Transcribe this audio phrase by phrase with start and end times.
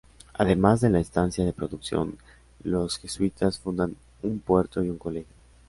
[0.33, 2.17] Además de la estancia de producción,
[2.63, 5.31] los Jesuitas fundan un puerto y un colegio.